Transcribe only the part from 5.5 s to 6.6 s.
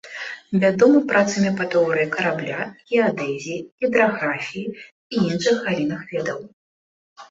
галінах ведаў.